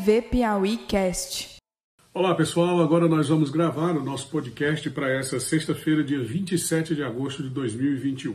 [0.00, 1.56] TV Piauí Cast.
[2.14, 7.02] Olá pessoal, agora nós vamos gravar o nosso podcast para essa sexta-feira, dia 27 de
[7.02, 8.34] agosto de 2021.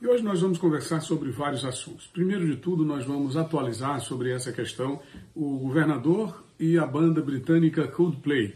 [0.00, 2.06] E hoje nós vamos conversar sobre vários assuntos.
[2.06, 5.02] Primeiro de tudo, nós vamos atualizar sobre essa questão
[5.34, 8.54] o governador e a banda britânica Coldplay.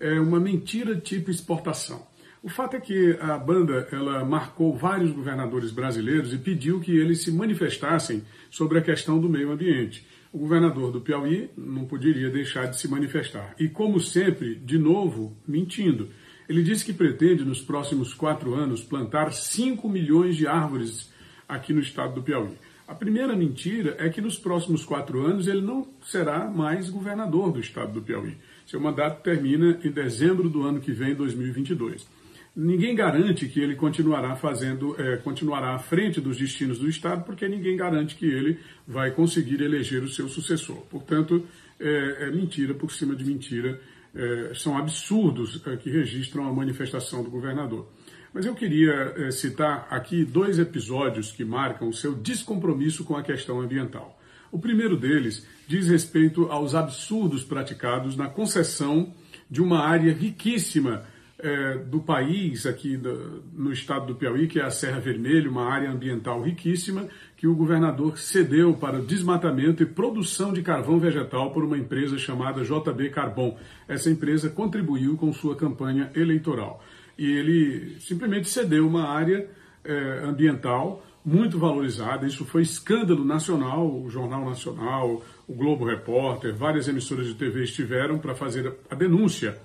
[0.00, 2.06] É uma mentira tipo exportação.
[2.42, 7.22] O fato é que a banda ela marcou vários governadores brasileiros e pediu que eles
[7.22, 10.06] se manifestassem sobre a questão do meio ambiente.
[10.32, 13.54] O governador do Piauí não poderia deixar de se manifestar.
[13.58, 16.10] E, como sempre, de novo, mentindo.
[16.48, 21.10] Ele disse que pretende, nos próximos quatro anos, plantar 5 milhões de árvores
[21.48, 22.52] aqui no estado do Piauí.
[22.86, 27.60] A primeira mentira é que nos próximos quatro anos ele não será mais governador do
[27.60, 28.36] estado do Piauí.
[28.66, 32.06] Seu mandato termina em dezembro do ano que vem, 2022
[32.54, 37.48] ninguém garante que ele continuará fazendo, é, continuará à frente dos destinos do Estado, porque
[37.48, 40.78] ninguém garante que ele vai conseguir eleger o seu sucessor.
[40.90, 41.46] Portanto,
[41.78, 43.80] é, é mentira por cima de mentira,
[44.14, 47.88] é, são absurdos é, que registram a manifestação do governador.
[48.32, 53.22] Mas eu queria é, citar aqui dois episódios que marcam o seu descompromisso com a
[53.22, 54.18] questão ambiental.
[54.50, 59.12] O primeiro deles diz respeito aos absurdos praticados na concessão
[59.50, 61.04] de uma área riquíssima
[61.38, 65.64] é, do país, aqui do, no estado do Piauí, que é a Serra Vermelha, uma
[65.64, 71.62] área ambiental riquíssima, que o governador cedeu para desmatamento e produção de carvão vegetal por
[71.62, 73.56] uma empresa chamada JB Carbon.
[73.86, 76.82] Essa empresa contribuiu com sua campanha eleitoral.
[77.16, 79.48] E ele simplesmente cedeu uma área
[79.84, 82.26] é, ambiental muito valorizada.
[82.26, 83.86] Isso foi escândalo nacional.
[83.86, 89.56] O Jornal Nacional, o Globo Repórter, várias emissoras de TV estiveram para fazer a denúncia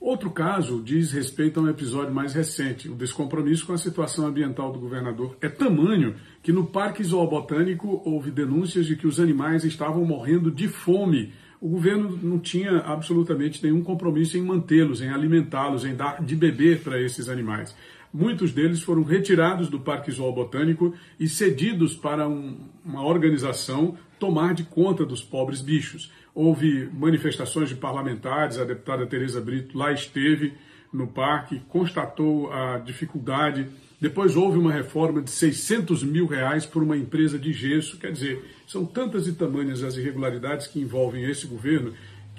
[0.00, 2.88] Outro caso diz respeito a um episódio mais recente.
[2.88, 8.30] O descompromisso com a situação ambiental do governador é tamanho que no Parque Zoobotânico houve
[8.30, 11.34] denúncias de que os animais estavam morrendo de fome.
[11.60, 16.80] O governo não tinha absolutamente nenhum compromisso em mantê-los, em alimentá-los, em dar de beber
[16.82, 17.76] para esses animais.
[18.12, 24.64] Muitos deles foram retirados do Parque Zoobotânico e cedidos para um, uma organização tomar de
[24.64, 26.10] conta dos pobres bichos.
[26.34, 30.54] Houve manifestações de parlamentares, a deputada Tereza Brito lá esteve
[30.92, 33.68] no parque, constatou a dificuldade.
[34.00, 37.98] Depois houve uma reforma de 600 mil reais por uma empresa de gesso.
[37.98, 41.92] Quer dizer, são tantas e tamanhas as irregularidades que envolvem esse governo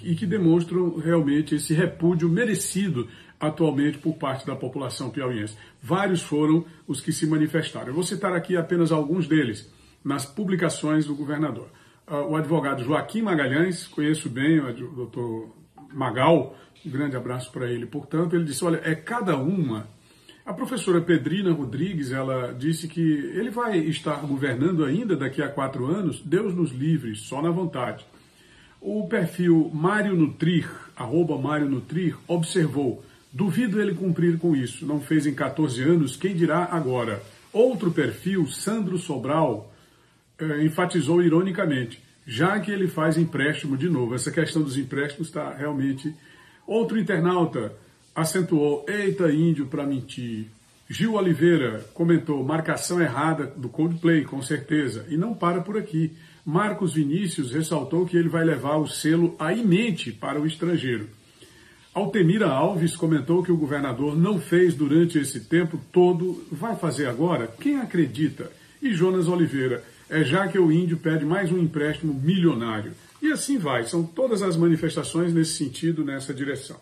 [0.03, 3.07] e que demonstram realmente esse repúdio merecido
[3.39, 5.57] atualmente por parte da população piauiense.
[5.81, 7.87] Vários foram os que se manifestaram.
[7.87, 9.71] Eu vou citar aqui apenas alguns deles
[10.03, 11.69] nas publicações do governador.
[12.05, 15.60] Ah, o advogado Joaquim Magalhães, conheço bem o doutor
[15.93, 17.85] Magal, um grande abraço para ele.
[17.85, 19.87] Portanto, ele disse: olha, é cada uma.
[20.43, 25.85] A professora Pedrina Rodrigues, ela disse que ele vai estar governando ainda daqui a quatro
[25.85, 28.03] anos, Deus nos livre, só na vontade.
[28.81, 35.27] O perfil Mário Nutrir, arroba Mário Nutrir, observou, duvido ele cumprir com isso, não fez
[35.27, 37.21] em 14 anos, quem dirá agora?
[37.53, 39.71] Outro perfil, Sandro Sobral,
[40.39, 44.15] é, enfatizou ironicamente, já que ele faz empréstimo de novo.
[44.15, 46.13] Essa questão dos empréstimos está realmente.
[46.65, 47.73] Outro internauta
[48.15, 50.47] acentuou: eita, índio para mentir.
[50.89, 55.05] Gil Oliveira comentou: marcação errada do Coldplay, com certeza.
[55.09, 56.11] E não para por aqui.
[56.45, 61.07] Marcos Vinícius ressaltou que ele vai levar o selo a mente para o estrangeiro.
[61.93, 67.47] Altemira Alves comentou que o governador não fez durante esse tempo todo, vai fazer agora?
[67.47, 68.49] Quem acredita?
[68.81, 72.91] E Jonas Oliveira, é já que o índio pede mais um empréstimo milionário.
[73.21, 76.75] E assim vai, são todas as manifestações nesse sentido, nessa direção.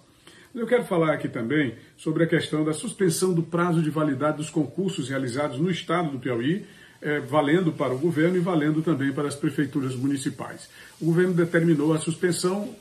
[0.54, 4.50] Eu quero falar aqui também sobre a questão da suspensão do prazo de validade dos
[4.50, 6.66] concursos realizados no estado do Piauí,
[7.04, 10.68] é, valendo para o governo e valendo também para as prefeituras municipais.
[11.00, 12.74] O governo determinou a suspensão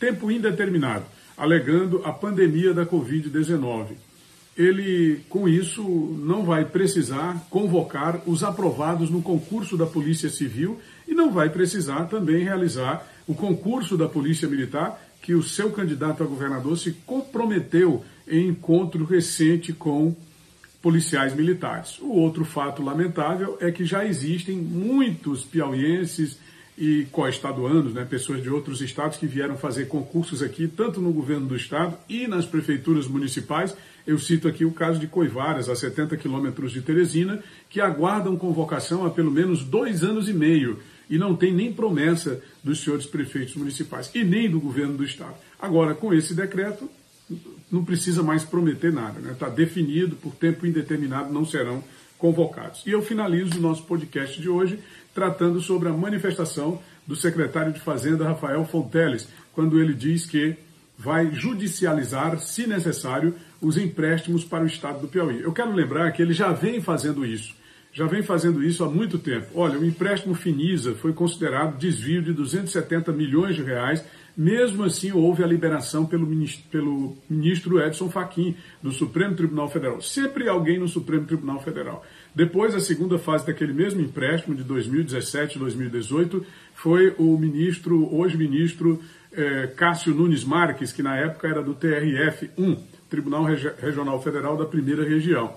[0.00, 1.04] tempo indeterminado,
[1.36, 3.96] alegando a pandemia da Covid-19
[4.60, 10.78] ele, com isso, não vai precisar convocar os aprovados no concurso da Polícia Civil
[11.08, 16.22] e não vai precisar também realizar o concurso da Polícia Militar, que o seu candidato
[16.22, 20.14] a governador se comprometeu em encontro recente com
[20.82, 21.98] policiais militares.
[21.98, 26.38] O outro fato lamentável é que já existem muitos piauienses
[26.80, 31.46] e coestaduanos, né, pessoas de outros estados que vieram fazer concursos aqui, tanto no governo
[31.46, 33.76] do estado e nas prefeituras municipais.
[34.06, 39.04] Eu cito aqui o caso de Coivaras, a 70 quilômetros de Teresina, que aguardam convocação
[39.04, 40.78] há pelo menos dois anos e meio
[41.10, 45.34] e não tem nem promessa dos senhores prefeitos municipais e nem do governo do estado.
[45.60, 46.88] Agora, com esse decreto,
[47.70, 49.36] não precisa mais prometer nada, está né?
[49.38, 51.84] Tá definido, por tempo indeterminado não serão
[52.20, 52.82] convocados.
[52.86, 54.78] E eu finalizo o nosso podcast de hoje
[55.14, 60.54] tratando sobre a manifestação do secretário de Fazenda, Rafael Fonteles, quando ele diz que
[60.96, 65.40] vai judicializar, se necessário, os empréstimos para o Estado do Piauí.
[65.40, 67.54] Eu quero lembrar que ele já vem fazendo isso.
[67.92, 69.46] Já vem fazendo isso há muito tempo.
[69.54, 74.04] Olha, o empréstimo Finisa foi considerado desvio de 270 milhões de reais.
[74.36, 80.00] Mesmo assim, houve a liberação pelo ministro, pelo ministro Edson Fachin, do Supremo Tribunal Federal.
[80.00, 82.04] Sempre alguém no Supremo Tribunal Federal.
[82.32, 89.02] Depois, a segunda fase daquele mesmo empréstimo, de 2017 2018, foi o ministro, hoje ministro
[89.32, 92.78] eh, Cássio Nunes Marques, que na época era do TRF-1,
[93.10, 95.54] Tribunal Regional Federal da Primeira Região.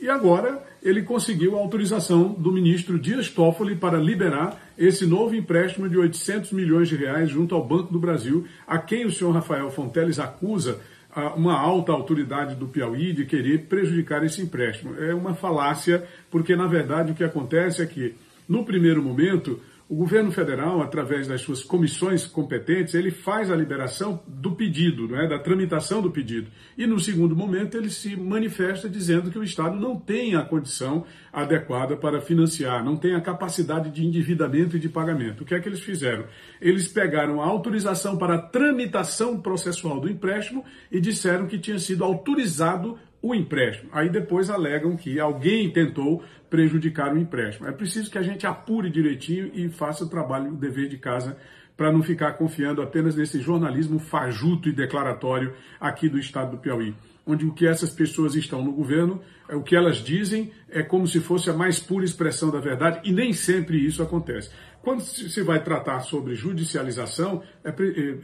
[0.00, 5.90] E agora ele conseguiu a autorização do ministro Dias Toffoli para liberar esse novo empréstimo
[5.90, 9.70] de 800 milhões de reais junto ao Banco do Brasil, a quem o senhor Rafael
[9.70, 10.80] Fonteles acusa
[11.36, 14.94] uma alta autoridade do Piauí de querer prejudicar esse empréstimo.
[14.98, 18.14] É uma falácia, porque na verdade o que acontece é que,
[18.48, 19.60] no primeiro momento,
[19.90, 25.20] o governo federal, através das suas comissões competentes, ele faz a liberação do pedido, não
[25.20, 25.26] é?
[25.26, 26.48] da tramitação do pedido.
[26.78, 31.04] E no segundo momento ele se manifesta dizendo que o Estado não tem a condição
[31.32, 35.42] adequada para financiar, não tem a capacidade de endividamento e de pagamento.
[35.42, 36.24] O que é que eles fizeram?
[36.60, 42.04] Eles pegaram a autorização para a tramitação processual do empréstimo e disseram que tinha sido
[42.04, 43.90] autorizado o empréstimo.
[43.92, 47.68] Aí depois alegam que alguém tentou prejudicar o empréstimo.
[47.68, 51.36] É preciso que a gente apure direitinho e faça o trabalho, o dever de casa,
[51.76, 56.94] para não ficar confiando apenas nesse jornalismo fajuto e declaratório aqui do estado do Piauí,
[57.26, 61.06] onde o que essas pessoas estão no governo, é o que elas dizem é como
[61.06, 64.50] se fosse a mais pura expressão da verdade e nem sempre isso acontece.
[64.82, 67.72] Quando se vai tratar sobre judicialização é,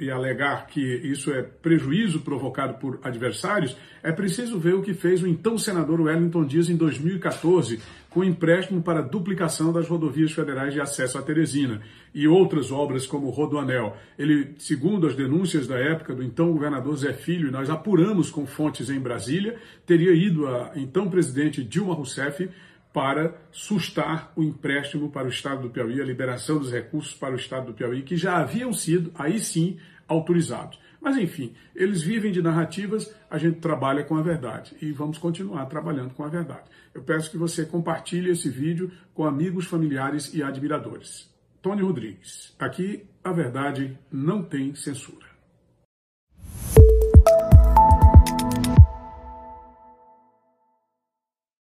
[0.00, 5.22] e alegar que isso é prejuízo provocado por adversários, é preciso ver o que fez
[5.22, 10.80] o então senador Wellington Dias em 2014, com empréstimo para duplicação das rodovias federais de
[10.80, 11.82] acesso à Teresina
[12.14, 13.94] e outras obras como o Rodoanel.
[14.18, 18.46] Ele, segundo as denúncias da época do então governador Zé Filho, e nós apuramos com
[18.46, 22.48] fontes em Brasília, teria ido a então presidente Dilma Rousseff
[22.96, 27.36] para sustar o empréstimo para o Estado do Piauí, a liberação dos recursos para o
[27.36, 29.78] Estado do Piauí, que já haviam sido, aí sim,
[30.08, 30.80] autorizados.
[30.98, 35.66] Mas, enfim, eles vivem de narrativas, a gente trabalha com a verdade e vamos continuar
[35.66, 36.70] trabalhando com a verdade.
[36.94, 41.30] Eu peço que você compartilhe esse vídeo com amigos, familiares e admiradores.
[41.60, 42.56] Tony Rodrigues.
[42.58, 45.25] Aqui, a verdade não tem censura.